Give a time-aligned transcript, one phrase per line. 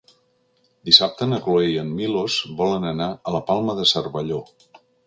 [0.89, 4.43] Dissabte na Cloè i en Milos volen anar a la Palma de Cervelló.